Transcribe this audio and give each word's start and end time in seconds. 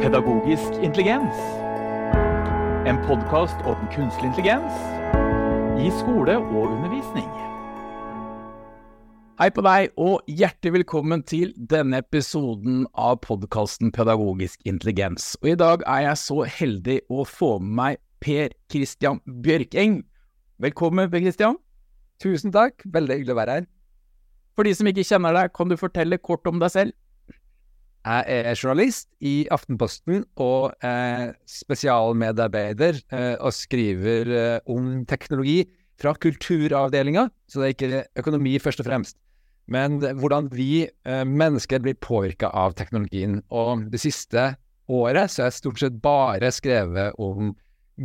Pedagogisk 0.00 0.78
intelligens. 0.82 1.36
En 2.88 2.96
podkast 3.04 3.58
om 3.68 3.80
kunstig 3.92 4.30
intelligens 4.30 4.78
i 5.76 5.90
skole 5.98 6.38
og 6.38 6.70
undervisning. 6.70 7.26
Hei 9.42 9.50
på 9.52 9.60
deg, 9.66 9.90
og 10.00 10.24
hjertelig 10.24 10.72
velkommen 10.78 11.20
til 11.28 11.52
denne 11.52 12.00
episoden 12.00 12.86
av 12.96 13.18
podkasten 13.26 13.92
Pedagogisk 13.92 14.64
intelligens. 14.64 15.34
Og 15.42 15.52
i 15.52 15.58
dag 15.60 15.84
er 15.84 16.06
jeg 16.06 16.22
så 16.22 16.38
heldig 16.48 16.96
å 17.12 17.26
få 17.28 17.58
med 17.58 17.76
meg 17.82 18.00
Per 18.24 18.56
Christian 18.72 19.20
Bjørkeng. 19.28 20.00
Velkommen, 20.64 21.12
Per 21.12 21.26
Christian. 21.26 21.60
Tusen 22.24 22.56
takk, 22.56 22.88
veldig 22.88 23.20
hyggelig 23.20 23.36
å 23.36 23.40
være 23.42 23.60
her. 23.60 23.68
For 24.56 24.64
de 24.64 24.72
som 24.80 24.88
ikke 24.88 25.04
kjenner 25.12 25.36
deg, 25.36 25.52
kan 25.52 25.68
du 25.68 25.76
fortelle 25.76 26.24
kort 26.24 26.48
om 26.48 26.56
deg 26.64 26.72
selv? 26.72 26.99
Jeg 28.00 28.46
er 28.48 28.56
journalist 28.56 29.10
i 29.20 29.44
Aftenposten 29.52 30.22
og 30.40 30.72
eh, 30.86 31.34
spesialmedarbeider 31.44 32.96
eh, 33.12 33.34
og 33.36 33.52
skriver 33.52 34.30
eh, 34.32 34.70
om 34.72 35.04
teknologi 35.04 35.66
fra 36.00 36.14
kulturavdelinga, 36.16 37.26
så 37.44 37.60
det 37.60 37.66
er 37.66 37.74
ikke 37.74 38.04
økonomi 38.22 38.54
først 38.62 38.80
og 38.80 38.88
fremst. 38.88 39.18
Men 39.70 40.00
hvordan 40.00 40.48
vi 40.54 40.86
eh, 40.88 41.24
mennesker 41.28 41.84
blir 41.84 41.98
påvirka 42.00 42.48
av 42.56 42.74
teknologien. 42.78 43.42
Og 43.52 43.84
det 43.92 44.00
siste 44.00 44.54
året 44.90 45.30
så 45.30 45.44
har 45.44 45.50
jeg 45.52 45.60
stort 45.60 45.82
sett 45.84 46.00
bare 46.02 46.50
skrevet 46.56 47.20
om 47.20 47.52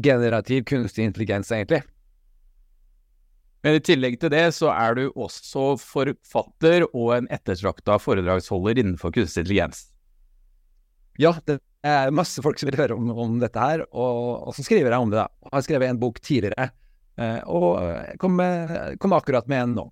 generativ 0.03 0.65
kunstig 0.67 1.07
intelligens, 1.07 1.49
egentlig. 1.55 1.81
Men 3.65 3.79
i 3.79 3.81
tillegg 3.81 4.19
til 4.21 4.29
det 4.29 4.43
så 4.53 4.69
er 4.69 4.93
du 4.93 5.07
også 5.09 5.71
forfatter 5.81 6.83
og 6.91 7.15
en 7.15 7.29
ettertrakta 7.33 7.97
foredragsholder 7.97 8.77
innenfor 8.77 9.09
kunstig 9.15 9.41
intelligens. 9.41 9.87
Ja, 11.17 11.31
det 11.49 11.57
er 11.81 12.13
masse 12.13 12.43
folk 12.45 12.61
som 12.61 12.69
vil 12.69 12.77
høre 12.77 12.93
om, 12.93 13.09
om 13.09 13.39
dette 13.41 13.57
her, 13.57 13.81
og, 13.89 14.45
og, 14.45 14.53
så 14.53 14.67
skriver 14.67 14.93
jeg 14.93 15.01
om 15.07 15.09
det. 15.09 15.23
da. 15.23 15.49
Har 15.49 15.65
skrevet 15.65 15.89
en 15.89 16.01
bok 16.01 16.21
tidligere, 16.21 16.69
eh, 17.17 17.39
og 17.49 17.81
kom, 18.21 18.37
kom 19.01 19.17
akkurat 19.17 19.49
med 19.49 19.63
en 19.63 19.77
nå. 19.79 19.87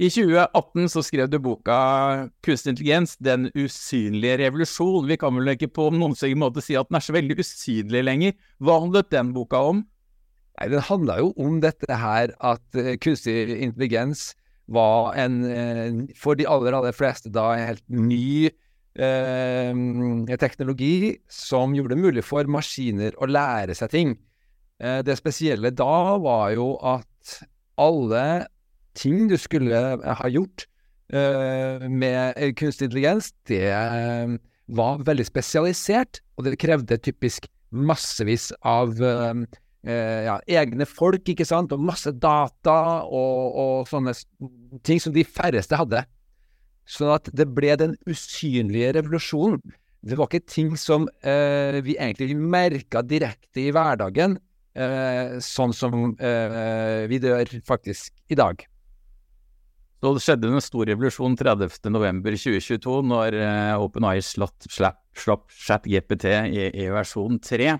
I 0.00 0.08
2018 0.08 0.86
så 0.94 1.02
skrev 1.04 1.26
du 1.28 1.36
boka 1.42 1.76
'Kunstig 2.40 2.72
intelligens 2.72 3.18
den 3.20 3.50
usynlige 3.52 4.38
revolusjon'. 4.46 5.10
Vi 5.10 5.18
kan 5.20 5.34
vel 5.36 5.52
ikke 5.52 5.74
på 5.74 5.90
noen 5.92 6.14
måte 6.40 6.62
si 6.64 6.78
at 6.78 6.88
den 6.88 6.96
er 6.96 7.04
så 7.04 7.12
veldig 7.12 7.36
usynlig 7.36 8.04
lenger. 8.06 8.32
Hva 8.62 8.78
handlet 8.80 9.10
den 9.12 9.34
boka 9.36 9.60
om? 9.60 9.82
Nei, 10.60 10.68
Den 10.68 10.84
handla 10.84 11.18
jo 11.22 11.32
om 11.40 11.60
dette 11.64 11.88
her 11.88 12.34
at 12.44 12.62
uh, 12.76 12.92
kunstig 13.00 13.48
intelligens 13.64 14.34
var 14.70 15.16
en, 15.18 15.40
uh, 15.48 16.10
for 16.20 16.36
de 16.36 16.46
aller, 16.48 16.76
aller 16.76 16.92
fleste 16.92 17.32
da, 17.32 17.54
en 17.56 17.70
helt 17.72 17.86
ny 17.88 18.50
eh, 19.00 19.72
teknologi 20.42 21.16
som 21.30 21.72
gjorde 21.74 21.94
det 21.94 22.02
mulig 22.02 22.24
for 22.26 22.44
maskiner 22.50 23.16
å 23.18 23.28
lære 23.30 23.74
seg 23.78 23.90
ting. 23.94 24.18
det 24.80 25.14
spesielle 25.18 25.70
da 25.76 26.16
var 26.18 26.50
jo 26.56 26.72
at 26.80 27.34
alle 27.76 28.46
ting 28.98 29.28
du 29.28 29.36
skulle 29.38 29.78
ha 30.00 30.28
gjort 30.32 30.64
med 31.12 32.40
kunstig 32.56 32.88
intelligens, 32.88 33.30
det 33.46 33.68
var 34.72 35.04
veldig 35.06 35.26
spesialisert, 35.28 36.22
og 36.36 36.48
det 36.48 36.58
krevde 36.60 36.98
typisk 36.98 37.46
massevis 37.70 38.50
av 38.64 38.96
eh, 39.86 40.26
ja, 40.26 40.38
egne 40.60 40.86
folk, 40.88 41.28
ikke 41.28 41.46
sant, 41.48 41.72
og 41.74 41.82
masse 41.82 42.12
data 42.12 42.78
og, 43.06 43.58
og, 43.62 43.74
sånne 43.90 44.14
ting 44.86 45.02
som 45.02 45.14
de 45.14 45.24
færreste 45.26 45.78
hadde. 45.80 46.04
Sånn 46.90 47.12
at 47.14 47.30
det 47.36 47.46
ble 47.54 47.76
den 47.78 47.94
usynlige 48.10 48.94
revolusjonen. 48.98 49.60
Det 50.00 50.16
var 50.16 50.30
ikke 50.30 50.48
ting 50.48 50.72
som 50.80 51.06
eh, 51.20 51.78
vi 51.84 51.98
egentlig 51.98 52.34
merka 52.40 53.04
direkte 53.04 53.66
i 53.66 53.70
hverdagen, 53.74 54.38
eh, 54.74 55.36
sånn 55.44 55.76
som 55.76 56.14
eh, 56.16 57.06
vi 57.10 57.20
dør 57.22 57.52
faktisk 57.68 58.16
i 58.32 58.38
dag. 58.40 58.64
Så 60.00 60.14
det 60.16 60.22
skjedde 60.24 60.48
en 60.48 60.64
stor 60.64 60.88
revolusjon 60.88 61.34
30.11.2022, 61.36 62.92
når 63.04 63.34
uh, 63.36 63.82
OpenAI 63.84 64.22
slapp, 64.24 64.54
slapp, 64.64 65.02
slapp 65.12 65.50
ChatGPT 65.52 66.24
i, 66.48 66.70
i 66.72 66.86
versjon 66.88 67.36
3. 67.44 67.74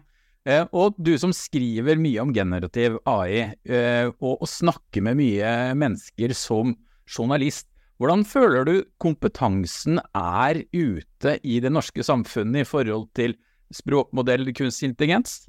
Eh, 0.50 0.66
og 0.74 0.96
du 0.98 1.12
som 1.20 1.32
skriver 1.36 2.00
mye 2.00 2.22
om 2.22 2.32
generativ 2.34 2.98
AI, 3.08 3.52
eh, 3.68 4.08
og, 4.18 4.46
snakker 4.48 5.04
med 5.06 5.18
mye 5.20 5.50
mennesker 5.78 6.34
som 6.36 6.74
journalist, 7.10 7.68
hvordan 8.00 8.24
føler 8.24 8.64
du 8.64 8.74
kompetansen 9.02 10.00
er 10.16 10.62
ute 10.72 11.36
i 11.44 11.58
det 11.60 11.70
norske 11.72 12.04
samfunnet 12.06 12.64
i 12.64 12.68
forhold 12.68 13.10
til 13.18 13.36
språkmodell 13.76 14.48
kunstig 14.56 14.88
intelligens? 14.88 15.42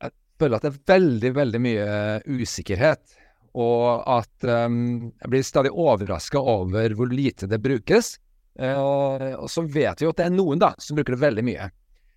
Jeg 0.00 0.14
føler 0.40 0.56
at 0.56 0.64
det 0.64 0.72
er 0.72 0.94
veldig, 0.94 1.32
veldig 1.36 1.60
mye 1.60 1.90
usikkerhet. 2.24 3.04
Og 3.54 4.00
at 4.10 4.48
um, 4.48 5.12
jeg 5.12 5.30
blir 5.30 5.44
stadig 5.46 5.70
overraska 5.70 6.40
over 6.40 6.96
hvor 6.96 7.12
lite 7.12 7.46
det 7.46 7.60
brukes. 7.62 8.16
Og 8.56 9.44
så 9.52 9.62
vet 9.68 10.00
vi 10.00 10.08
jo 10.08 10.14
at 10.14 10.22
det 10.22 10.26
er 10.30 10.34
noen 10.34 10.62
da, 10.62 10.72
som 10.80 10.96
bruker 10.96 11.14
det 11.14 11.22
veldig 11.22 11.44
mye. 11.52 11.68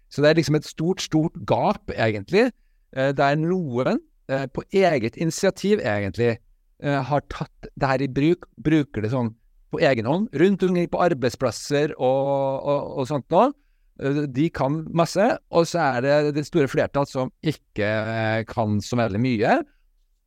Så 0.09 0.23
det 0.23 0.29
er 0.29 0.40
liksom 0.40 0.57
et 0.59 0.68
stort, 0.68 1.03
stort 1.03 1.35
gap, 1.47 1.91
egentlig, 1.94 2.50
eh, 2.95 3.12
der 3.16 3.40
noen 3.40 4.00
eh, 4.31 4.47
på 4.51 4.63
eget 4.72 5.18
initiativ, 5.19 5.81
egentlig, 5.84 6.38
eh, 6.84 7.01
har 7.03 7.23
tatt 7.31 7.69
det 7.75 7.91
her 7.91 8.03
i 8.03 8.12
bruk, 8.12 8.47
bruker 8.63 9.03
det 9.03 9.12
sånn 9.12 9.34
på 9.73 9.81
egen 9.84 10.07
hånd, 10.07 10.29
rundt 10.40 10.63
omkring 10.63 10.88
på 10.91 11.01
arbeidsplasser 11.09 11.96
og, 11.97 12.28
og, 12.63 12.91
og 13.01 13.09
sånt 13.09 13.28
noe. 13.34 13.51
De 14.29 14.46
kan 14.53 14.84
masse, 14.94 15.25
og 15.50 15.66
så 15.66 15.81
er 15.97 16.03
det 16.06 16.35
det 16.35 16.44
store 16.46 16.69
flertall 16.69 17.07
som 17.09 17.31
ikke 17.41 18.46
kan 18.46 18.78
så 18.85 19.00
veldig 19.00 19.22
mye. 19.23 19.56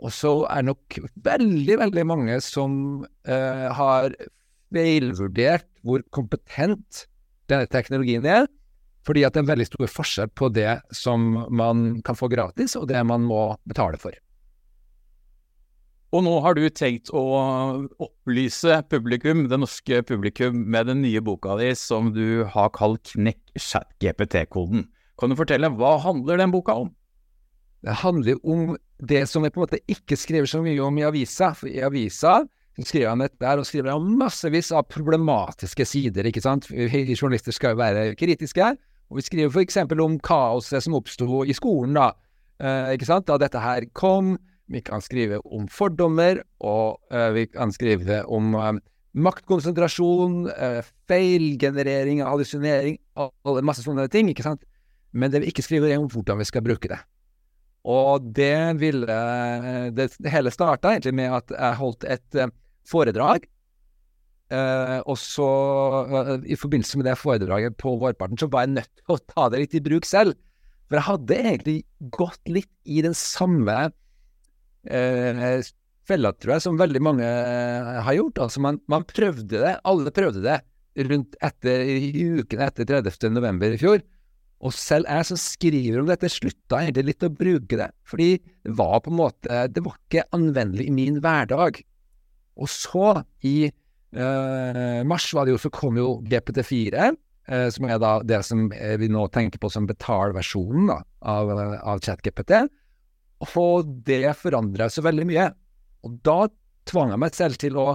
Og 0.02 0.10
så 0.16 0.32
er 0.50 0.64
det 0.64 0.72
nok 0.72 0.98
veldig, 1.28 1.76
veldig 1.78 2.04
mange 2.08 2.40
som 2.42 2.72
uh, 3.28 3.66
har 3.76 4.16
feilvurdert 4.74 5.68
hvor 5.86 6.02
kompetent 6.14 7.04
denne 7.50 7.68
teknologien 7.70 8.26
er, 8.26 8.48
fordi 9.06 9.24
at 9.24 9.34
det 9.34 9.40
er 9.40 9.46
en 9.46 9.52
veldig 9.52 9.68
stor 9.70 9.90
forskjell 9.90 10.32
på 10.36 10.50
det 10.52 10.74
som 10.94 11.30
man 11.48 12.00
kan 12.06 12.18
få 12.18 12.28
gratis, 12.32 12.76
og 12.76 12.88
det 12.90 13.00
man 13.08 13.24
må 13.28 13.54
betale 13.68 14.00
for. 14.00 14.16
Og 16.10 16.24
nå 16.26 16.32
har 16.42 16.56
du 16.58 16.64
tenkt 16.74 17.12
å 17.14 17.22
opplyse 18.02 18.80
publikum, 18.90 19.44
det 19.50 19.60
norske 19.62 20.00
publikum, 20.02 20.64
med 20.66 20.88
den 20.90 21.04
nye 21.04 21.22
boka 21.22 21.54
di 21.60 21.70
som 21.78 22.10
du 22.16 22.42
har 22.50 22.72
kalt 22.74 23.12
Knekk 23.14 23.38
chat-GPT-koden. 23.54 24.88
Kan 25.20 25.30
du 25.30 25.38
fortelle, 25.38 25.70
hva 25.78 25.94
handler 26.02 26.40
den 26.42 26.50
boka 26.50 26.74
om? 26.82 26.90
Det 27.86 27.94
handler 28.02 28.40
om 28.42 28.74
det 28.98 29.22
som 29.30 29.46
jeg 29.46 29.54
på 29.54 29.62
en 29.62 29.68
måte 29.68 29.80
ikke 29.88 30.18
skriver 30.18 30.50
så 30.50 30.60
mye 30.64 30.82
om 30.82 30.98
i 30.98 31.06
avisa. 31.06 31.54
For 31.56 31.70
i 31.70 31.78
avisa 31.86 32.40
skriver 32.80 33.12
han 33.12 33.22
dette 33.22 33.46
her, 33.46 33.60
og 33.60 33.68
skriver 33.68 33.94
han 33.94 34.18
massevis 34.18 34.72
av 34.74 34.88
problematiske 34.90 35.86
sider, 35.86 36.26
ikke 36.26 36.42
sant. 36.42 36.66
Vi 36.70 37.14
journalister 37.14 37.54
skal 37.54 37.76
jo 37.76 37.82
være 37.84 38.04
kritiske. 38.18 38.74
Og 39.10 39.18
vi 39.18 39.26
skriver 39.26 39.50
f.eks. 39.50 39.80
om 39.98 40.18
kaoset 40.22 40.84
som 40.84 40.94
oppsto 40.94 41.42
i 41.42 41.54
skolen, 41.56 41.96
da. 41.98 42.12
Eh, 42.62 42.94
ikke 42.94 43.08
sant? 43.08 43.26
Da 43.26 43.38
dette 43.42 43.60
her 43.62 43.86
kom. 43.96 44.36
Vi 44.70 44.82
kan 44.86 45.02
skrive 45.02 45.40
om 45.50 45.66
fordommer, 45.66 46.44
og 46.62 47.00
eh, 47.10 47.30
vi 47.34 47.46
kan 47.50 47.72
skrive 47.74 48.22
om 48.30 48.54
eh, 48.54 48.76
maktkonsentrasjon, 49.18 50.44
eh, 50.54 50.90
feilgenerering, 51.10 52.22
hallusinering, 52.22 53.00
masse 53.66 53.82
sånne 53.82 54.06
ting, 54.12 54.30
ikke 54.30 54.46
sant. 54.46 54.62
Men 55.10 55.32
det 55.32 55.42
vi 55.42 55.50
ikke 55.50 55.66
skriver, 55.66 55.90
er 55.90 55.98
om 55.98 56.06
hvordan 56.10 56.38
vi 56.38 56.46
skal 56.46 56.62
bruke 56.62 56.92
det. 56.92 57.00
Og 57.90 58.22
det 58.36 58.76
ville 58.76 59.14
Det, 59.96 60.10
det 60.20 60.30
hele 60.30 60.52
starta 60.52 60.92
egentlig 60.92 61.14
med 61.16 61.32
at 61.32 61.50
jeg 61.54 61.78
holdt 61.78 62.04
et 62.04 62.36
uh, 62.36 62.50
foredrag 62.84 63.46
Uh, 64.50 64.98
og 65.06 65.14
så, 65.20 65.46
uh, 66.10 66.32
i 66.42 66.56
forbindelse 66.58 66.98
med 66.98 67.06
det 67.06 67.18
foredraget 67.20 67.76
på 67.78 67.92
vårparten, 68.00 68.38
så 68.40 68.48
var 68.50 68.64
jeg 68.66 68.74
nødt 68.80 68.88
til 68.98 69.14
å 69.14 69.20
ta 69.30 69.46
det 69.52 69.60
litt 69.62 69.76
i 69.78 69.82
bruk 69.84 70.08
selv. 70.08 70.34
For 70.90 70.98
jeg 70.98 71.06
hadde 71.06 71.36
egentlig 71.38 71.76
gått 72.16 72.50
litt 72.50 72.72
i 72.82 72.98
den 73.06 73.14
samme 73.14 73.76
uh, 74.90 75.60
fella, 76.10 76.32
tror 76.34 76.56
jeg, 76.56 76.64
som 76.64 76.80
veldig 76.80 77.02
mange 77.06 77.28
har 78.02 78.16
gjort. 78.16 78.40
Altså, 78.48 78.62
man, 78.64 78.80
man, 78.90 79.06
prøvde 79.06 79.62
det. 79.62 79.76
Alle 79.86 80.14
prøvde 80.14 80.42
det 80.42 80.58
rundt 81.06 81.36
etter, 81.46 81.84
i 81.86 82.24
uken 82.40 82.64
etter 82.66 82.88
30. 82.90 83.30
november 83.36 83.76
i 83.76 83.78
fjor. 83.78 84.02
Og 84.66 84.74
selv 84.76 85.06
jeg 85.08 85.28
som 85.28 85.38
skriver 85.40 86.00
om 86.02 86.10
dette, 86.10 86.28
slutta 86.28 86.82
egentlig 86.82 87.12
litt 87.12 87.28
å 87.28 87.30
bruke 87.32 87.78
det. 87.78 87.86
Fordi 88.08 88.32
det 88.66 88.74
var 88.76 88.98
på 89.04 89.12
en 89.12 89.20
måte 89.22 89.60
Det 89.70 89.84
var 89.86 89.94
ikke 89.96 90.26
anvendelig 90.36 90.88
i 90.90 90.96
min 90.98 91.20
hverdag. 91.22 91.78
Og 92.58 92.68
så, 92.68 93.22
i 93.46 93.70
mars 95.06 95.28
var 95.36 95.46
det 95.46 95.54
jo, 95.54 95.60
så 95.62 95.70
kom 95.74 95.98
jo 96.00 96.16
GPT4, 96.26 97.10
uh, 97.10 97.18
eh, 97.50 97.66
som 97.70 97.86
er 97.86 98.00
da 98.02 98.12
det 98.26 98.40
som 98.46 98.68
vi 98.70 99.10
nå 99.10 99.26
tenker 99.34 99.62
på 99.62 99.70
som 99.70 99.86
betalversjonen 99.86 100.90
av, 100.90 101.52
av 101.54 102.02
ChatGPT. 102.02 102.56
Og 103.46 103.92
det 104.06 104.34
forandra 104.36 104.90
så 104.92 105.04
veldig 105.06 105.26
mye. 105.28 105.50
Og 106.04 106.16
da 106.26 106.40
tvang 106.90 107.14
jeg 107.14 107.22
meg 107.22 107.36
selv 107.36 107.60
til 107.60 107.78
å 107.80 107.86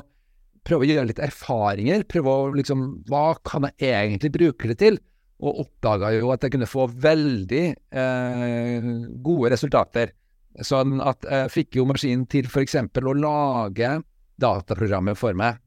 prøve 0.65 0.87
å 0.87 0.89
gjøre 0.89 1.09
litt 1.11 1.21
erfaringer. 1.21 2.07
Prøve 2.09 2.31
å 2.31 2.47
liksom 2.55 2.87
Hva 3.09 3.35
kan 3.45 3.67
jeg 3.75 3.91
egentlig 3.91 4.33
bruke 4.33 4.71
det 4.71 4.79
til? 4.81 4.97
og 5.43 5.65
oppdaga 5.65 6.13
jo 6.15 6.31
at 6.33 6.45
jeg 6.45 6.55
kunne 6.55 6.69
få 6.69 6.87
veldig 6.89 7.65
eh, 7.75 8.87
gode 9.23 9.51
resultater. 9.53 10.13
Sånn 10.63 11.01
at 11.03 11.25
jeg 11.27 11.51
fikk 11.51 11.79
jo 11.81 11.87
maskinen 11.89 12.23
til 12.31 12.47
f.eks. 12.47 12.77
å 12.79 13.15
lage 13.19 13.97
dataprogrammet 14.39 15.19
for 15.19 15.35
meg. 15.37 15.59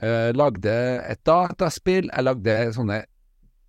Eh, 0.00 0.30
lagde 0.32 0.72
et 1.04 1.20
dataspill, 1.28 2.08
jeg 2.08 2.24
lagde 2.24 2.54
sånne 2.72 3.02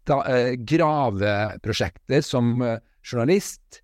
da, 0.07 0.17
uh, 0.23 0.53
graveprosjekter 0.67 2.23
som 2.23 2.57
uh, 2.63 2.77
journalist. 3.03 3.81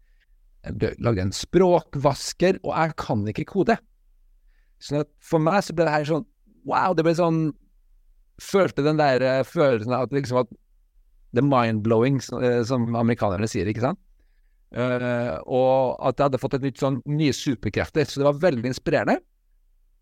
Jeg 0.67 0.95
lagde 1.03 1.23
en 1.23 1.35
språkvasker, 1.35 2.59
og 2.63 2.73
jeg 2.73 2.95
kan 2.99 3.23
ikke 3.31 3.47
kode. 3.47 3.77
Så 4.83 5.03
for 5.23 5.43
meg 5.43 5.61
så 5.63 5.75
ble 5.75 5.87
det 5.87 5.95
her 5.97 6.07
sånn 6.07 6.27
Wow! 6.67 6.93
Det 6.95 7.03
ble 7.07 7.15
sånn 7.15 7.39
Følte 8.39 8.83
den 8.85 8.99
der 8.99 9.43
følelsen 9.43 9.91
av 9.95 10.05
at 10.05 10.13
liksom 10.15 10.37
at 10.45 10.51
The 11.35 11.43
mind-blowing, 11.43 12.21
som 12.23 12.95
amerikanerne 12.97 13.47
sier, 13.51 13.67
ikke 13.69 13.83
sant? 13.83 13.99
Uh, 14.69 15.35
og 15.49 15.97
at 16.07 16.19
jeg 16.19 16.27
hadde 16.27 16.39
fått 16.41 16.55
et 16.57 16.65
nytt 16.65 16.81
sånn 16.81 16.99
nye 17.09 17.35
superkrefter. 17.35 18.07
Så 18.07 18.21
det 18.21 18.27
var 18.27 18.39
veldig 18.41 18.71
inspirerende. 18.71 19.19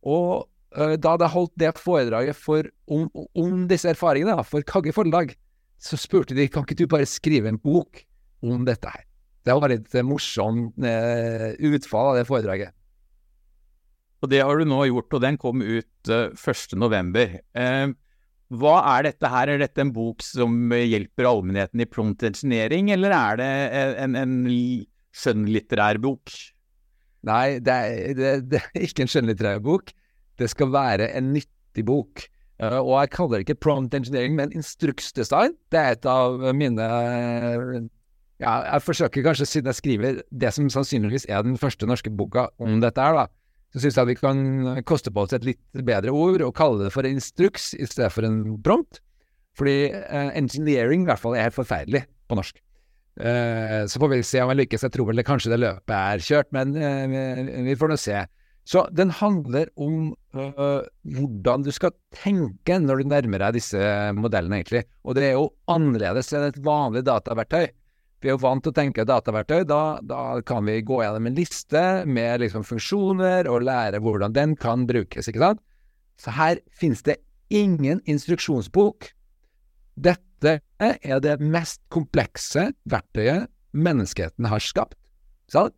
Og 0.07 0.45
uh, 0.45 0.56
da 0.77 1.13
hadde 1.13 1.25
jeg 1.25 1.33
holdt 1.33 1.53
det 1.57 1.73
foredraget 1.81 2.37
for, 2.37 2.67
om, 2.93 3.07
om, 3.33 3.65
disse 3.69 3.89
erfaringene 3.89 4.43
for 4.45 4.65
Kagge 4.67 4.93
forlag, 4.93 5.33
så 5.81 5.97
spurte 5.97 6.37
de 6.37 6.47
kan 6.49 6.65
ikke 6.65 6.77
du 6.77 6.87
bare 6.89 7.07
skrive 7.09 7.49
en 7.49 7.59
bok 7.61 8.03
om 8.45 8.65
dette 8.67 8.89
her. 8.89 9.05
Det 9.47 9.55
var 9.55 9.71
litt 9.71 9.93
morsomt 10.05 10.75
uh, 10.83 11.53
utfall 11.69 12.11
av 12.11 12.19
det 12.19 12.27
foredraget. 12.27 12.75
Og 14.21 14.29
det 14.29 14.41
har 14.41 14.59
du 14.59 14.65
nå 14.67 14.81
gjort, 14.89 15.13
og 15.13 15.23
den 15.23 15.37
kom 15.39 15.63
ut 15.63 16.11
uh, 16.11 16.33
1.11. 16.33 17.37
Uh, 17.57 17.93
hva 18.57 18.75
er 18.95 19.09
dette 19.09 19.31
her? 19.31 19.51
Er 19.51 19.61
dette 19.61 19.83
en 19.83 19.93
bok 19.95 20.23
som 20.23 20.71
hjelper 20.71 21.27
allmennheten 21.27 21.83
i 21.83 21.87
prompt 21.89 22.23
eller 22.23 23.15
er 23.17 23.39
det 23.41 23.49
en, 24.03 24.15
en 24.15 24.37
skjønnlitterær 25.11 25.99
bok? 26.03 26.31
Nei, 27.27 27.59
det 27.59 27.73
er, 27.73 28.13
det, 28.15 28.31
det 28.51 28.61
er, 28.61 28.85
ikke 28.87 29.03
en 29.03 29.11
skjønnlitterær 29.11 29.59
bok. 29.63 29.91
Det 30.37 30.49
skal 30.51 30.73
være 30.73 31.11
en 31.17 31.31
nyttig 31.35 31.85
bok. 31.87 32.25
Uh, 32.57 32.79
og 32.81 32.93
jeg 33.03 33.13
kaller 33.13 33.37
det 33.37 33.47
ikke 33.47 33.61
prompt 33.67 33.93
engineering, 33.93 34.35
men 34.37 34.53
instruksdesign. 34.55 35.55
Det 35.71 35.79
er 35.81 35.97
et 35.97 36.07
av 36.09 36.41
mine 36.57 36.87
ja, 38.41 38.53
Jeg 38.73 38.85
forsøker 38.85 39.25
kanskje, 39.25 39.49
siden 39.49 39.71
jeg 39.71 39.79
skriver 39.79 40.21
det 40.29 40.53
som 40.53 40.69
sannsynligvis 40.69 41.27
er 41.29 41.45
den 41.45 41.57
første 41.57 41.89
norske 41.89 42.13
boka 42.13 42.47
om 42.61 42.81
dette 42.81 43.01
her, 43.01 43.17
da, 43.17 43.25
så 43.73 43.83
syns 43.83 43.97
jeg 43.99 44.09
vi 44.11 44.17
kan 44.19 44.39
koste 44.87 45.11
på 45.13 45.25
oss 45.25 45.35
et 45.35 45.45
litt 45.45 45.81
bedre 45.85 46.13
ord 46.13 46.43
og 46.45 46.55
kalle 46.57 46.85
det 46.85 46.93
for 46.93 47.05
en 47.05 47.17
instruks 47.17 47.73
i 47.77 47.87
stedet 47.89 48.13
for 48.13 48.27
en 48.27 48.39
prompt. 48.63 49.01
Fordi 49.57 49.89
uh, 49.89 50.31
engineering 50.37 51.03
i 51.03 51.09
hvert 51.09 51.21
fall 51.21 51.35
er 51.35 51.47
helt 51.47 51.57
forferdelig 51.57 52.03
på 52.29 52.37
norsk. 52.37 52.59
Uh, 53.17 53.83
så 53.89 53.97
får 53.97 54.11
vi 54.13 54.19
se 54.29 54.41
om 54.43 54.51
jeg 54.53 54.61
lykkes. 54.61 54.85
Jeg 54.85 54.93
tror 54.93 55.09
vel 55.09 55.19
det, 55.19 55.25
kanskje 55.27 55.51
det 55.53 55.61
løpet 55.63 55.95
er 55.97 56.23
kjørt, 56.23 56.51
men 56.53 56.75
uh, 56.77 57.65
vi, 57.65 57.77
får 57.79 57.91
nå 57.91 57.97
se. 58.01 58.21
Så 58.67 58.83
den 58.91 59.13
handler 59.15 59.69
om 59.79 60.11
hvordan 60.35 61.63
du 61.63 61.69
skal 61.71 61.93
tenke 62.11 62.75
når 62.83 62.99
du 62.99 63.11
nærmer 63.13 63.45
deg 63.45 63.55
disse 63.55 63.79
modellene, 64.17 64.59
egentlig. 64.59 64.83
Og 65.07 65.15
det 65.15 65.29
er 65.29 65.37
jo 65.37 65.45
annerledes 65.71 66.33
enn 66.35 66.49
et 66.49 66.59
vanlig 66.65 67.05
dataverktøy. 67.07 67.69
Vi 68.19 68.27
er 68.27 68.35
jo 68.35 68.41
vant 68.43 68.65
til 68.65 68.73
å 68.73 68.75
tenke 68.75 69.05
dataverktøy. 69.07 69.63
Da, 69.69 69.81
da 70.03 70.41
kan 70.47 70.67
vi 70.67 70.81
gå 70.83 70.99
gjennom 70.99 71.29
en 71.29 71.37
liste 71.37 71.83
med 72.09 72.43
liksom 72.43 72.65
funksjoner 72.67 73.47
og 73.47 73.63
lære 73.69 74.01
hvordan 74.03 74.35
den 74.35 74.57
kan 74.59 74.83
brukes, 74.89 75.29
ikke 75.31 75.45
sant? 75.45 75.63
Så 76.19 76.33
her 76.35 76.59
finnes 76.73 77.05
det 77.07 77.21
ingen 77.53 78.01
instruksjonsbok. 78.09 79.13
Dette 79.95 80.59
er 80.83 81.21
det 81.23 81.39
mest 81.39 81.85
komplekse 81.93 82.71
verktøyet 82.89 83.47
menneskeheten 83.77 84.47
har 84.49 84.63
skapt, 84.63 84.97
sant? 85.51 85.77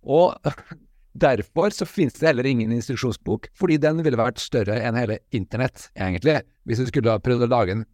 Og 0.00 0.32
derfor 1.12 1.74
så 1.74 1.86
finnes 1.88 2.18
det 2.18 2.28
heller 2.28 2.46
ingen 2.46 2.72
instruksjonsbok, 2.74 3.48
fordi 3.58 3.78
den 3.82 4.02
ville 4.06 4.20
vært 4.20 4.42
større 4.42 4.78
enn 4.78 4.98
hele 4.98 5.20
internett, 5.36 5.88
egentlig, 5.98 6.40
hvis 6.68 6.82
du 6.82 6.90
skulle 6.90 7.14
ha 7.14 7.22
prøvd 7.22 7.46
å 7.46 7.50
lage 7.50 7.74
den. 7.74 7.86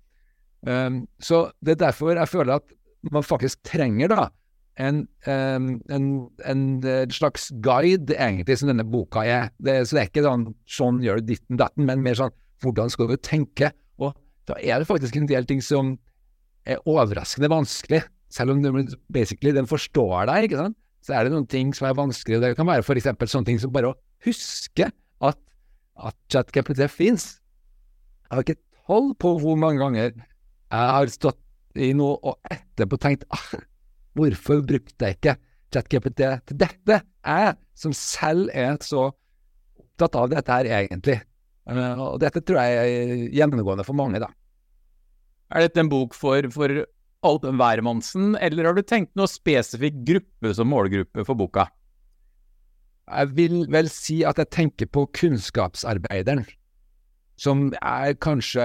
Um, 0.67 1.05
så 1.23 1.47
det 1.65 1.77
er 1.77 1.85
derfor 1.87 2.17
jeg 2.17 2.33
føler 2.33 2.59
at 2.59 2.75
man 3.15 3.25
faktisk 3.25 3.61
trenger 3.69 4.11
da 4.11 4.29
en, 4.77 5.05
en, 5.25 5.69
en, 6.45 6.63
slags 7.15 7.49
guide, 7.65 8.13
egentlig, 8.13 8.59
som 8.61 8.71
denne 8.71 8.85
boka 8.85 9.25
er. 9.25 9.53
Det, 9.57 9.79
så 9.87 9.97
det 9.97 10.03
er 10.03 10.11
ikke 10.11 10.25
sånn 10.27 10.49
'sånn 10.69 10.99
gjør 11.05 11.23
du 11.23 11.31
ditten 11.33 11.61
datten', 11.61 11.87
men 11.89 12.03
mer 12.05 12.19
sånn 12.19 12.35
'hvordan 12.61 12.93
skal 12.93 13.09
du 13.09 13.17
tenke'? 13.17 13.73
Og 13.99 14.13
da 14.49 14.59
er 14.61 14.79
det 14.81 14.89
faktisk 14.89 15.17
en 15.17 15.31
del 15.31 15.49
ting 15.49 15.63
som 15.65 15.97
er 16.67 16.83
overraskende 16.85 17.49
vanskelig, 17.49 18.03
selv 18.29 18.53
om 18.53 18.63
du 18.63 18.97
basically 19.09 19.53
den 19.53 19.67
forstår 19.71 20.27
deg, 20.27 20.51
ikke 20.51 20.61
sant. 20.61 20.77
Så 21.07 21.15
er 21.15 21.27
det 21.27 21.37
noen 21.37 21.47
ting 21.47 21.71
som 21.77 21.87
er 21.87 21.95
vanskelig. 21.95 22.41
Det 22.43 22.57
kan 22.59 22.67
være 22.67 22.83
eksempel 22.99 23.31
sånne 23.31 23.47
ting 23.53 23.61
som 23.63 23.71
bare 23.75 23.93
å 23.93 23.99
huske 24.27 24.89
at, 25.23 25.39
at 25.95 26.17
ChatGPT 26.33 26.83
fins. 26.91 27.37
Jeg 28.27 28.35
har 28.35 28.43
ikke 28.43 28.59
tall 28.89 29.13
på 29.23 29.37
hvor 29.39 29.59
mange 29.61 29.79
ganger 29.85 30.09
jeg 30.11 30.25
har 30.97 31.13
stått 31.13 31.39
i 31.79 31.93
noe 31.95 32.17
og 32.27 32.51
etterpå 32.51 32.99
tenkt 32.99 33.27
ah, 33.31 33.53
hvorfor 34.19 34.65
brukte 34.67 35.07
jeg 35.07 35.19
ikke 35.21 35.37
ChatGPT 35.75 36.25
til 36.49 36.59
dette? 36.59 36.99
Jeg 37.23 37.55
som 37.79 37.95
selv 37.95 38.51
er 38.51 38.75
så 38.83 39.07
opptatt 39.79 40.19
av 40.19 40.33
dette 40.33 40.59
her, 40.59 40.73
egentlig. 40.81 41.21
Uh, 41.67 41.95
og 42.03 42.19
dette 42.23 42.43
tror 42.47 42.63
jeg 42.63 42.83
er 42.83 43.15
gjennomgående 43.37 43.87
for 43.87 43.99
mange, 43.99 44.19
da. 44.23 44.33
Er 45.55 45.69
dette 45.69 45.83
en 45.83 45.91
bok 45.93 46.17
for, 46.19 46.51
for 46.55 46.83
alt 47.25 47.47
hvermannsen, 47.47 48.35
eller 48.43 48.69
har 48.69 48.77
du 48.77 48.85
tenkt 48.85 49.15
noe 49.19 49.31
spesifikk 49.31 50.03
gruppe 50.07 50.53
som 50.55 50.69
målgruppe 50.71 51.25
for 51.27 51.39
boka? 51.39 51.67
Jeg 53.07 53.33
vil 53.37 53.59
vel 53.71 53.89
si 53.93 54.21
at 54.27 54.41
jeg 54.43 54.51
tenker 54.55 54.91
på 54.91 55.07
kunnskapsarbeideren, 55.15 56.45
som 57.39 57.69
er 57.85 58.17
kanskje 58.17 58.65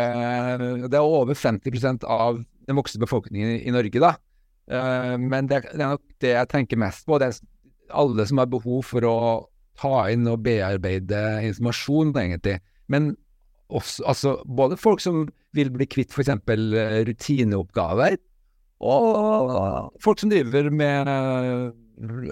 Det 0.88 0.95
er 0.98 1.03
over 1.03 1.36
50% 1.36 2.06
av 2.07 2.39
den 2.68 2.77
voksne 2.77 3.01
befolkningen 3.03 3.59
i, 3.59 3.74
Norge, 3.74 4.00
da. 4.00 4.15
Uh, 4.71 5.18
men 5.19 5.50
det, 5.50 5.65
det, 5.74 5.81
er 5.81 5.94
nok 5.97 6.04
det 6.24 6.33
jeg 6.33 6.50
tenker 6.54 6.80
mest 6.80 7.06
på. 7.06 7.19
Det 7.19 7.30
er 7.30 7.39
alle 7.92 8.25
som 8.30 8.39
har 8.39 8.50
behov 8.50 8.86
for 8.88 9.06
å 9.06 9.18
ta 9.81 10.06
inn 10.13 10.27
og 10.30 10.44
bearbeide 10.45 11.42
informasjon, 11.50 12.13
egentlig. 12.15 12.59
Men 12.92 13.13
også, 13.71 14.06
altså, 14.07 14.36
både 14.45 14.77
folk 14.80 15.01
som 15.04 15.25
vil 15.56 15.71
bli 15.74 15.88
kvitt 15.89 16.13
f.eks. 16.15 16.31
Eh, 16.31 16.97
rutineoppgaver, 17.07 18.18
og 18.81 19.92
folk 20.02 20.21
som 20.21 20.31
driver 20.31 20.69
med 20.73 21.09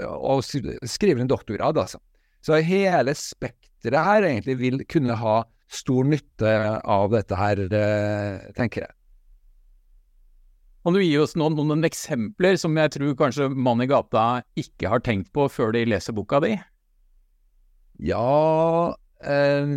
og 0.09 0.43
skriver 0.43 1.21
en 1.21 1.29
doktorgrad, 1.29 1.77
altså. 1.77 1.99
Så 2.41 2.57
hele 2.63 3.13
spekteret 3.17 4.05
her 4.05 4.25
egentlig 4.25 4.55
vil 4.61 4.85
kunne 4.89 5.17
ha 5.19 5.41
stor 5.69 6.07
nytte 6.07 6.53
av 6.81 7.11
dette 7.13 7.37
her, 7.37 7.61
eh, 7.67 8.47
tenker 8.57 8.87
jeg. 8.87 8.93
Kan 10.83 10.95
du 10.95 11.03
gi 11.03 11.17
oss 11.19 11.35
noen, 11.37 11.57
noen, 11.59 11.83
eksempler 11.85 12.55
som 12.57 12.77
jeg 12.79 12.95
tror 12.95 13.15
kanskje 13.19 13.49
mann 13.51 13.83
i 13.83 13.89
gata 13.89 14.41
ikke 14.57 14.89
har 14.89 15.03
tenkt 15.05 15.29
på 15.35 15.49
før 15.51 15.75
de 15.75 15.83
leser 15.85 16.15
boka 16.15 16.39
di? 16.41 16.53
Ja 17.99 18.95
eh, 19.19 19.73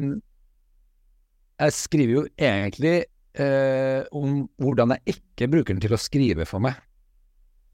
Jeg 1.58 1.74
skriver 1.74 2.14
jo 2.14 2.22
egentlig 2.38 2.94
eh, 3.38 4.02
om 4.12 4.42
hvordan 4.60 4.96
jeg 4.96 5.16
ikke 5.16 5.50
bruker 5.52 5.74
den 5.74 5.84
til 5.84 5.94
å 5.96 6.00
skrive 6.00 6.46
for 6.48 6.64
meg. 6.64 6.76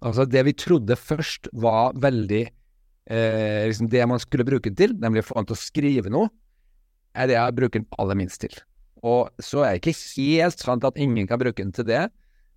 Altså, 0.04 0.28
det 0.30 0.44
vi 0.46 0.54
trodde 0.54 0.98
først 0.98 1.50
var 1.58 1.96
veldig 1.98 2.44
eh, 2.46 3.64
liksom 3.66 3.90
det 3.90 4.04
man 4.06 4.22
skulle 4.22 4.46
bruke 4.46 4.70
den 4.70 4.78
til, 4.78 4.94
nemlig 5.02 5.24
å 5.24 5.30
få 5.32 5.40
den 5.40 5.50
til 5.50 5.58
å 5.58 5.62
skrive 5.62 6.12
noe, 6.14 6.30
er 7.18 7.30
det 7.30 7.38
jeg 7.38 7.58
bruker 7.58 7.82
den 7.82 7.90
aller 7.98 8.18
minst 8.18 8.42
til. 8.44 8.54
Og 9.06 9.30
så 9.42 9.64
er 9.64 9.76
det 9.76 9.82
ikke 9.82 9.98
helt 9.98 10.62
sant 10.62 10.86
at 10.86 10.98
ingen 10.98 11.26
kan 11.30 11.40
bruke 11.40 11.62
den 11.62 11.74
til 11.74 11.86
det. 11.88 12.06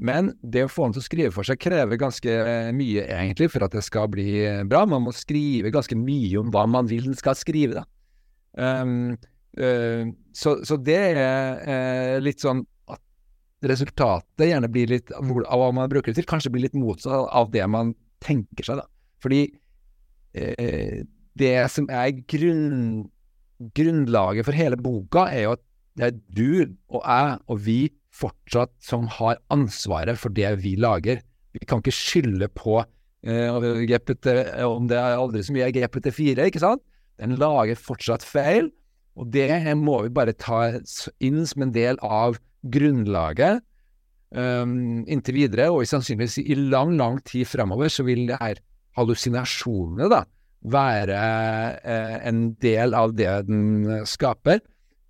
Men 0.01 0.31
det 0.41 0.63
å 0.65 0.71
få 0.71 0.87
den 0.87 0.95
til 0.95 1.03
å 1.03 1.05
skrive 1.05 1.33
for 1.35 1.45
seg 1.45 1.59
krever 1.61 1.99
ganske 2.01 2.25
eh, 2.25 2.71
mye, 2.73 3.03
egentlig, 3.05 3.51
for 3.53 3.67
at 3.67 3.75
det 3.75 3.83
skal 3.85 4.07
bli 4.09 4.41
eh, 4.47 4.63
bra. 4.65 4.81
Man 4.89 5.05
må 5.05 5.13
skrive 5.13 5.69
ganske 5.73 5.97
mye 5.97 6.39
om 6.41 6.49
hva 6.53 6.65
man 6.69 6.89
vil 6.89 7.05
den 7.11 7.17
skal 7.17 7.37
skrive, 7.37 7.83
da. 7.83 7.85
Um, 8.51 9.13
uh, 9.55 10.09
så, 10.35 10.57
så, 10.67 10.75
det 10.75 10.97
er 11.13 11.19
uh, 11.63 12.17
litt 12.19 12.41
sånn 12.43 12.65
resultatet 13.69 14.49
gjerne 14.49 14.69
blir 14.71 14.89
litt 14.89 15.11
av 15.13 15.29
hva 15.29 15.71
man 15.75 15.89
bruker 15.91 16.11
det 16.11 16.21
til, 16.21 16.29
kanskje 16.29 16.51
blir 16.53 16.65
litt 16.65 16.77
motsatt 16.77 17.29
av 17.29 17.51
det 17.53 17.65
man 17.69 17.93
tenker 18.23 18.65
seg, 18.65 18.81
da. 18.81 18.87
Fordi 19.21 19.41
eh, 20.33 21.01
det 21.37 21.55
som 21.73 21.89
er 21.93 22.13
grunn, 22.29 23.09
grunnlaget 23.77 24.47
for 24.47 24.57
hele 24.57 24.79
boka, 24.81 25.27
er 25.29 25.45
jo 25.45 25.55
at 25.57 25.65
det 25.99 26.07
er 26.07 26.17
du 26.31 26.51
og 26.89 27.01
jeg 27.03 27.35
og 27.51 27.61
vi 27.65 27.79
fortsatt 28.15 28.71
som 28.83 29.07
har 29.19 29.39
ansvaret 29.53 30.19
for 30.19 30.33
det 30.35 30.49
vi 30.63 30.75
lager. 30.79 31.21
Vi 31.55 31.65
kan 31.67 31.81
ikke 31.83 31.95
skylde 31.95 32.47
på 32.55 32.79
eh, 32.81 33.83
GPT, 33.87 34.31
om 34.65 34.87
det 34.89 34.99
er 34.99 35.19
aldri 35.19 35.43
så 35.45 35.55
mye 35.55 35.71
GPT4, 35.75 36.47
ikke 36.47 36.63
sant? 36.63 36.83
Den 37.21 37.37
lager 37.39 37.77
fortsatt 37.77 38.23
feil, 38.25 38.71
og 39.19 39.27
det 39.33 39.51
må 39.77 39.99
vi 40.07 40.13
bare 40.15 40.33
ta 40.33 40.63
inn 41.21 41.43
som 41.45 41.67
en 41.67 41.75
del 41.75 41.99
av 42.01 42.39
grunnlaget. 42.63 43.61
um, 44.31 45.03
inntil 45.11 45.35
videre, 45.35 45.69
og 45.71 45.87
sannsynligvis 45.87 46.37
i 46.39 46.55
lang, 46.55 46.95
lang 46.99 47.19
tid 47.27 47.45
fremover, 47.49 47.89
så 47.91 48.05
vil 48.07 48.27
det 48.29 48.37
her 48.39 48.61
hallusinasjonene 48.97 50.07
da, 50.11 50.21
være 50.71 51.17
uh, 51.83 52.17
en 52.29 52.53
del 52.61 52.95
av 52.95 53.15
det 53.17 53.31
den 53.49 54.05
skaper. 54.07 54.61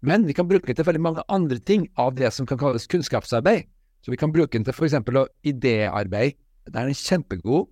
Men 0.02 0.26
vi 0.26 0.34
kan 0.34 0.48
bruke 0.50 0.66
den 0.66 0.80
til 0.80 0.88
veldig 0.88 1.04
mange 1.04 1.26
andre 1.30 1.60
ting 1.60 1.86
av 2.02 2.16
det 2.18 2.32
som 2.34 2.48
kan 2.50 2.58
kalles 2.58 2.90
kunnskapsarbeid. 2.90 3.70
Så 4.02 4.10
vi 4.10 4.18
kan 4.18 4.34
bruke 4.34 4.56
den 4.56 4.66
til 4.66 4.74
f.eks. 4.74 4.98
idéarbeid. 5.46 6.40
Der 6.66 6.80
er 6.82 6.90
den 6.90 6.98
kjempegod 6.98 7.70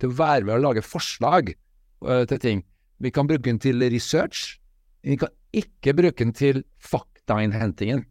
til 0.00 0.10
å 0.10 0.18
være 0.18 0.46
med 0.46 0.56
å 0.56 0.62
lage 0.62 0.82
forslag 0.82 1.52
uh, 2.02 2.24
til 2.26 2.42
ting. 2.42 2.64
Vi 2.98 3.14
kan 3.14 3.30
bruke 3.30 3.46
den 3.46 3.62
til 3.62 3.84
research. 3.86 4.58
Vi 5.06 5.18
kan 5.20 5.30
ikke 5.54 5.94
bruke 5.94 6.18
den 6.18 6.34
til 6.34 6.64
faktainnhentingen. 6.82 8.02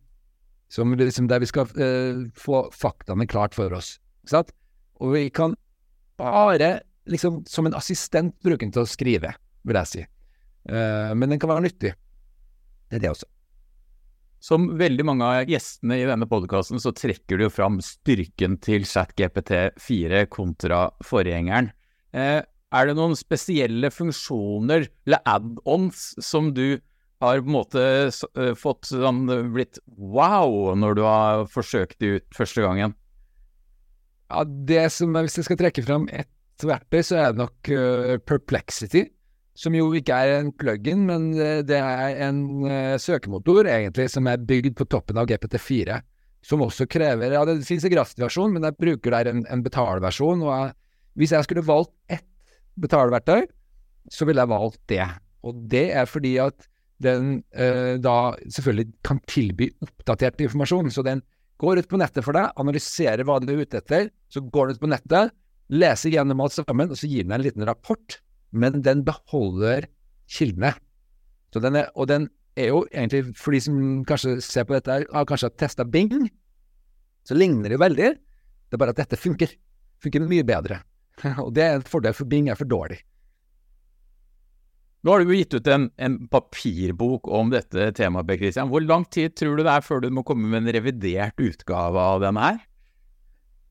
Som 0.72 0.96
liksom 1.00 1.30
der 1.32 1.40
vi 1.44 1.50
skal 1.50 1.70
uh, 1.80 2.26
få 2.36 2.66
faktaene 2.76 3.28
klart 3.30 3.56
for 3.56 3.72
oss. 3.78 3.96
Sant? 4.28 4.52
Og 5.00 5.14
vi 5.16 5.28
kan 5.32 5.56
bare 6.20 6.82
liksom 7.08 7.44
som 7.48 7.70
en 7.70 7.78
assistent 7.78 8.36
bruke 8.44 8.66
den 8.66 8.74
til 8.76 8.84
å 8.84 8.90
skrive, 8.90 9.32
vil 9.68 9.80
jeg 9.80 9.92
si. 9.94 10.06
Uh, 10.68 11.16
men 11.16 11.32
den 11.32 11.40
kan 11.40 11.54
være 11.54 11.68
nyttig. 11.70 11.94
Det 12.88 13.00
er 13.00 13.04
det 13.06 13.14
også. 13.14 13.30
Som 14.44 14.68
veldig 14.78 15.06
mange 15.08 15.26
av 15.26 15.50
gjestene 15.50 15.98
i 15.98 16.06
denne 16.08 16.28
podkasten, 16.30 16.80
så 16.82 16.94
trekker 16.96 17.40
du 17.40 17.48
jo 17.48 17.54
fram 17.54 17.80
styrken 17.84 18.60
til 18.62 18.86
ChatGPT4 18.86 20.28
kontra 20.30 20.84
forgjengeren. 21.06 21.72
Eh, 22.14 22.44
er 22.46 22.88
det 22.88 22.96
noen 22.98 23.16
spesielle 23.18 23.90
funksjoner 23.94 24.86
eller 25.08 25.24
add-ons 25.28 26.12
som 26.24 26.52
du 26.54 26.78
har 27.24 27.42
på 27.42 27.50
en 27.50 27.56
måte 27.56 27.84
uh, 28.38 28.54
fått 28.58 28.90
sånn 28.92 29.26
blitt 29.54 29.80
wow 29.98 30.74
når 30.78 30.98
du 30.98 31.04
har 31.06 31.46
forsøkt 31.52 32.00
det 32.04 32.14
ut 32.18 32.38
første 32.38 32.64
gangen? 32.66 32.96
Ja, 34.28 34.44
det 34.44 34.90
som 34.92 35.16
Hvis 35.16 35.40
jeg 35.40 35.48
skal 35.48 35.60
trekke 35.62 35.86
fram 35.86 36.10
ett 36.12 36.66
verktøy, 36.66 37.00
så 37.06 37.22
er 37.22 37.32
det 37.32 37.42
nok 37.44 37.72
uh, 37.72 38.18
Perplexity. 38.28 39.08
Som 39.58 39.74
jo 39.74 39.88
ikke 39.98 40.14
er 40.14 40.36
en 40.36 40.52
plug-in, 40.54 41.08
men 41.08 41.32
det 41.66 41.80
er 41.80 42.20
en 42.28 42.44
uh, 42.68 42.94
søkemotor, 43.02 43.66
egentlig, 43.66 44.06
som 44.14 44.28
er 44.30 44.44
bygd 44.46 44.76
på 44.78 44.86
toppen 44.86 45.18
av 45.18 45.26
GPT4. 45.32 45.98
Som 46.46 46.62
også 46.62 46.86
krever 46.86 47.34
Ja, 47.34 47.42
det 47.48 47.64
finnes 47.66 47.88
en 47.88 47.96
gratisversjon, 47.96 48.54
men 48.54 48.68
jeg 48.68 48.78
bruker 48.78 49.16
der 49.16 49.32
en, 49.32 49.42
en 49.50 49.64
betaleversjon. 49.66 50.44
Og 50.46 50.52
jeg, 50.54 50.76
hvis 51.18 51.34
jeg 51.34 51.48
skulle 51.48 51.66
valgt 51.66 51.96
ett 52.14 52.28
betaleverktøy, 52.78 53.48
så 54.14 54.28
ville 54.28 54.44
jeg 54.44 54.54
valgt 54.54 54.82
det. 54.92 55.08
Og 55.42 55.58
det 55.72 55.88
er 55.98 56.10
fordi 56.10 56.38
at 56.44 56.68
den 57.04 57.42
eh, 57.54 57.98
da 58.02 58.34
selvfølgelig 58.46 58.94
kan 59.06 59.20
tilby 59.30 59.70
oppdatert 59.86 60.42
informasjon. 60.46 60.90
Så 60.94 61.04
den 61.06 61.22
går 61.62 61.82
ut 61.82 61.90
på 61.90 62.00
nettet 62.02 62.26
for 62.26 62.38
deg, 62.38 62.54
analyserer 62.62 63.26
hva 63.26 63.40
du 63.42 63.52
er 63.54 63.62
ute 63.66 63.82
etter, 63.82 64.10
så 64.34 64.42
går 64.42 64.70
den 64.70 64.78
ut 64.78 64.84
på 64.84 64.92
nettet, 64.92 65.36
leser 65.74 66.14
gjennom 66.14 66.42
alt 66.44 66.56
sammen, 66.56 66.94
og 66.94 67.00
så 67.00 67.10
gir 67.10 67.26
den 67.26 67.34
deg 67.34 67.40
en 67.40 67.48
liten 67.50 67.68
rapport. 67.70 68.20
Men 68.56 68.82
den 68.86 69.04
beholder 69.08 69.90
kildene. 70.32 70.74
Den 71.58 71.80
er, 71.80 71.88
og 71.98 72.10
den 72.12 72.28
er 72.58 72.72
jo 72.72 72.84
egentlig, 72.92 73.34
for 73.38 73.56
de 73.56 73.62
som 73.64 73.78
kanskje 74.08 74.38
ser 74.46 74.68
på 74.68 74.76
dette, 74.78 75.00
har 75.10 75.30
kanskje 75.30 75.50
testa 75.58 75.86
Bing, 75.88 76.14
så 77.28 77.38
ligner 77.38 77.70
det 77.70 77.78
jo 77.78 77.84
veldig. 77.84 78.12
Det 78.68 78.78
er 78.78 78.82
bare 78.82 78.94
at 78.94 79.02
dette 79.02 79.20
funker. 79.20 79.52
Funker 80.04 80.26
mye 80.30 80.46
bedre. 80.48 80.82
Og 81.44 81.50
det 81.56 81.64
er 81.66 81.80
en 81.80 81.88
fordel, 81.88 82.16
for 82.16 82.30
Bing 82.30 82.52
er 82.52 82.60
for 82.60 82.70
dårlig. 82.70 83.00
Nå 85.06 85.14
har 85.14 85.22
du 85.22 85.30
jo 85.30 85.38
gitt 85.38 85.54
ut 85.54 85.68
en, 85.70 85.90
en 86.02 86.16
papirbok 86.32 87.30
om 87.30 87.52
dette 87.54 87.92
temaet, 87.96 88.28
Per 88.28 88.40
Christian. 88.42 88.72
Hvor 88.72 88.84
lang 88.84 89.06
tid 89.14 89.36
tror 89.38 89.60
du 89.60 89.64
det 89.64 89.76
er 89.76 89.86
før 89.86 90.02
du 90.04 90.10
må 90.14 90.24
komme 90.28 90.50
med 90.50 90.64
en 90.64 90.74
revidert 90.74 91.38
utgave 91.38 92.02
av 92.02 92.24
denne 92.26 92.48
her? 92.48 92.58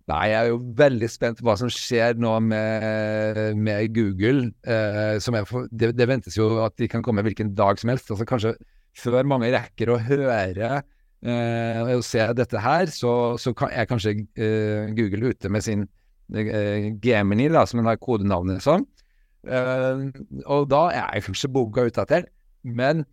Nei, 0.06 0.22
jeg 0.30 0.38
er 0.38 0.48
jo 0.52 0.58
veldig 0.78 1.08
spent 1.10 1.40
på 1.40 1.48
hva 1.48 1.56
som 1.58 1.70
skjer 1.72 2.14
nå 2.22 2.36
med, 2.46 3.56
med 3.58 3.90
Google. 3.96 4.52
Eh, 4.62 5.16
for, 5.48 5.66
det, 5.74 5.96
det, 5.98 6.06
ventes 6.06 6.36
jo 6.38 6.60
at 6.62 6.76
de 6.78 6.86
kan 6.90 7.02
komme 7.02 7.24
hvilken 7.26 7.50
dag 7.58 7.80
som 7.82 7.90
helst. 7.90 8.12
altså 8.14 8.28
Kanskje 8.28 8.54
før 8.96 9.26
mange 9.28 9.50
rekker 9.50 9.90
å 9.90 9.98
høre 9.98 10.68
eh, 10.78 11.80
og 11.90 12.04
se 12.06 12.22
dette 12.38 12.62
her, 12.62 12.92
så, 12.94 13.34
så 13.40 13.52
er 13.66 13.90
kanskje 13.90 14.14
eh, 14.38 14.94
Google 14.94 15.34
ute 15.34 15.50
med 15.50 15.66
sin 15.66 15.82
eh, 16.30 16.92
Gemini, 17.02 17.50
da, 17.50 17.66
som 17.66 17.82
den 17.82 17.90
har 17.90 17.98
kodenavnet 17.98 18.62
som. 18.62 18.86
Uh, 19.46 20.10
og 20.44 20.66
da 20.70 20.86
er 20.94 21.22
kanskje 21.24 21.52
boka 21.52 21.86
utdatert, 21.88 22.30
men 22.66 23.04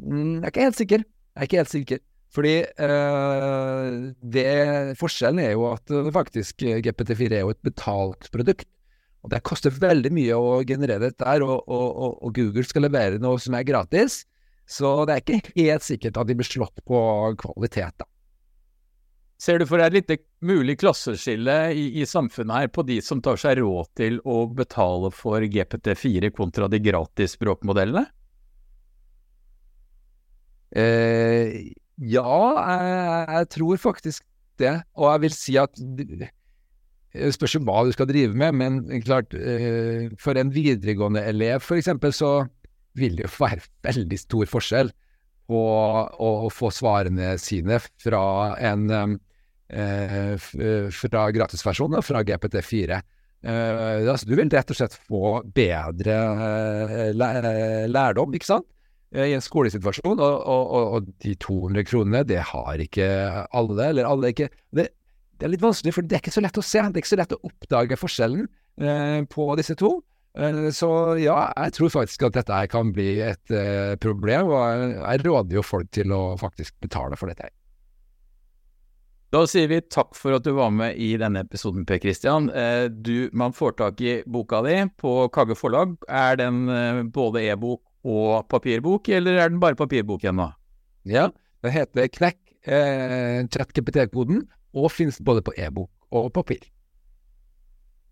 mm, 0.00 0.40
jeg 0.40 0.42
er 0.42 0.52
ikke 0.52 0.66
helt 0.66 0.80
sikker. 0.80 1.04
Jeg 1.04 1.40
er 1.40 1.48
ikke 1.48 1.62
helt 1.62 1.74
sikker. 1.74 2.02
Fordi 2.32 2.54
uh, 2.80 3.88
det, 4.34 4.46
forskjellen 5.00 5.42
er 5.44 5.52
jo 5.52 5.66
at 5.68 5.92
faktisk 6.14 6.64
GPT4 6.64 7.28
er 7.28 7.44
jo 7.44 7.52
et 7.52 7.64
betalt 7.66 8.30
produkt. 8.32 8.68
Og 9.22 9.30
det 9.30 9.44
koster 9.46 9.74
veldig 9.74 10.10
mye 10.14 10.38
å 10.38 10.62
generere 10.66 11.10
dette 11.10 11.26
her, 11.26 11.44
og, 11.46 11.62
og, 11.70 12.16
og, 12.18 12.32
Google 12.34 12.64
skal 12.66 12.88
levere 12.88 13.20
noe 13.22 13.38
som 13.38 13.54
er 13.54 13.66
gratis. 13.68 14.24
Så 14.66 15.04
det 15.06 15.14
er 15.14 15.22
ikke 15.22 15.54
helt 15.60 15.86
sikkert 15.86 16.18
at 16.18 16.30
de 16.30 16.38
blir 16.38 16.48
slått 16.48 16.82
på 16.88 16.98
kvalitet, 17.38 17.94
da. 18.00 18.08
Ser 19.42 19.58
du 19.58 19.66
for 19.66 19.80
deg 19.80 19.90
et 19.90 19.96
lite 19.96 20.16
mulig 20.46 20.76
klasseskille 20.78 21.54
i, 21.74 21.86
i, 21.98 22.06
samfunnet 22.06 22.60
her 22.60 22.68
på 22.70 22.84
de 22.86 23.00
som 23.02 23.18
tar 23.24 23.40
seg 23.40 23.58
råd 23.58 23.88
til 23.98 24.20
å 24.28 24.44
betale 24.54 25.10
for 25.14 25.42
GPT4 25.42 26.30
kontra 26.36 26.68
de 26.70 26.78
gratis 26.82 27.34
språkmodellene? 27.34 28.04
Eh, 30.78 31.72
ja, 32.12 32.36
jeg, 32.68 32.92
jeg, 33.32 33.48
tror 33.56 33.80
faktisk 33.82 34.22
det. 34.62 34.76
Og 34.94 35.10
jeg 35.10 35.24
vil 35.24 35.34
si 35.34 35.56
at 35.58 35.82
det 35.98 36.30
spørs 37.34 37.58
jo 37.58 37.62
hva 37.66 37.82
du 37.88 37.90
skal 37.96 38.08
drive 38.12 38.38
med, 38.38 38.60
men 38.60 39.02
klart, 39.02 39.34
eh, 39.34 40.06
for 40.22 40.38
en 40.38 40.54
videregående 40.54 41.24
elev 41.32 41.66
f.eks., 41.66 41.90
så 42.14 42.30
vil 42.94 43.18
det 43.18 43.26
jo 43.26 43.34
være 43.40 43.66
veldig 43.90 44.22
stor 44.22 44.54
forskjell 44.54 44.94
på 45.50 45.66
å, 45.66 46.32
å 46.46 46.48
få 46.54 46.70
svarene 46.70 47.34
sine 47.42 47.82
fra 47.82 48.22
en 48.70 48.86
Eh, 48.92 49.02
eh, 49.02 49.18
fra 49.72 51.26
gratisversjonen 51.32 51.98
og 52.00 52.04
fra 52.04 52.20
GPT4. 52.28 53.00
Uh, 53.42 54.06
altså, 54.06 54.28
du 54.28 54.36
vil 54.38 54.50
rett 54.54 54.70
og 54.70 54.78
slett 54.78 54.94
få 54.94 55.40
bedre 55.54 56.14
lærdom, 57.90 58.36
ikke 58.38 58.46
sant, 58.46 58.68
i 59.12 59.34
en 59.34 59.42
skolesituasjon. 59.42 60.14
Og, 60.14 60.36
og, 60.46 60.92
og, 60.96 61.08
de 61.24 61.34
200 61.42 61.86
kronene, 61.88 62.22
det 62.28 62.38
har 62.52 62.84
ikke 62.84 63.08
alle, 63.50 63.88
eller 63.88 64.08
alle 64.08 64.30
ikke 64.32 64.48
det, 64.70 64.92
det, 65.34 65.48
er 65.48 65.52
litt 65.56 65.64
vanskelig, 65.64 65.96
for 65.96 66.06
det 66.06 66.16
er 66.16 66.22
ikke 66.22 66.36
så 66.36 66.44
lett 66.44 66.60
å 66.60 66.64
se. 66.64 66.84
Det 66.86 67.00
er 67.00 67.02
ikke 67.02 67.14
så 67.14 67.20
lett 67.20 67.34
å 67.36 67.42
oppdage 67.50 67.98
forskjellen 67.98 68.48
på 69.28 69.46
disse 69.58 69.76
to. 69.76 69.90
så 70.72 70.90
ja, 71.20 71.34
jeg 71.50 71.74
tror 71.76 71.90
faktisk 71.92 72.22
at 72.28 72.38
dette 72.38 72.60
her 72.62 72.70
kan 72.72 72.94
bli 72.94 73.18
et 73.26 73.56
problem, 74.00 74.54
og 74.54 74.62
jeg, 74.62 74.94
jeg 75.02 75.24
råder 75.26 75.58
jo 75.58 75.66
folk 75.66 75.90
til 75.92 76.14
å 76.14 76.22
faktisk 76.40 76.78
betale 76.86 77.18
for 77.20 77.32
dette. 77.32 77.50
her. 77.50 77.56
Da 79.32 79.46
sier 79.48 79.64
vi 79.70 79.78
takk 79.80 80.10
for 80.12 80.36
at 80.36 80.44
du 80.44 80.50
var 80.58 80.68
med 80.76 80.98
i 81.00 81.14
denne 81.16 81.40
episoden, 81.46 81.86
Per 81.88 81.96
Christian. 82.02 82.50
Eh, 82.52 82.90
du, 82.92 83.30
man 83.32 83.54
får 83.56 83.78
tak 83.78 84.02
i 84.04 84.18
boka 84.28 84.60
di 84.66 84.74
på 85.00 85.12
Kagge 85.32 85.56
forlag. 85.56 85.94
Er 86.04 86.36
den 86.36 86.66
eh, 86.68 87.00
både 87.08 87.46
e-bok 87.46 87.80
og 88.04 88.44
papirbok, 88.52 89.08
eller 89.08 89.40
er 89.40 89.54
den 89.54 89.62
bare 89.62 89.78
papirbok 89.78 90.26
ennå? 90.28 90.50
Ja, 91.08 91.30
den 91.64 91.72
heter 91.72 92.12
Knekk 92.12 92.42
eh, 92.68 93.40
ChatGPT-koden, 93.48 94.44
og 94.76 94.92
finnes 94.92 95.16
både 95.24 95.40
på 95.48 95.56
e-bok 95.56 95.88
og 96.12 96.28
papir. 96.36 96.68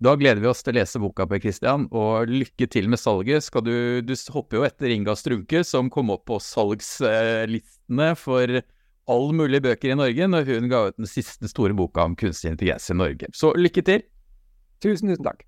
Da 0.01 0.17
gleder 0.17 0.41
vi 0.41 0.49
oss 0.49 0.65
til 0.65 0.73
å 0.73 0.81
lese 0.81 1.05
boka, 1.05 1.29
Per 1.29 1.45
Christian, 1.45 1.85
og 1.93 2.33
lykke 2.33 2.65
til 2.73 2.89
med 2.89 2.97
salget. 2.97 3.53
Du, 3.61 4.01
du, 4.01 4.17
hopper 4.33 4.63
jo 4.63 4.69
etter 4.73 4.97
Inga 4.97 5.21
Strunke, 5.21 5.67
som 5.69 5.93
kom 5.93 6.17
opp 6.17 6.31
på 6.33 6.41
salgslistene 6.41 8.15
for 8.17 8.63
all 9.11 9.31
mulige 9.37 9.65
bøker 9.65 9.93
i 9.93 9.99
Norge 9.99 10.29
når 10.29 10.49
hun 10.51 10.71
ga 10.71 10.87
ut 10.91 10.99
den 11.01 11.09
siste 11.09 11.49
store 11.51 11.77
boka 11.77 12.05
om 12.05 12.17
kunstig 12.19 12.53
intelligens 12.53 12.91
i 12.91 12.99
Norge. 12.99 13.31
Så 13.37 13.53
lykke 13.57 13.85
til! 13.87 14.05
Tusen, 14.81 15.13
tusen 15.13 15.27
takk. 15.27 15.45